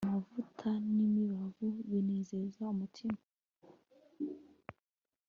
[0.07, 3.19] amavuta n'imibavu binezeza umutima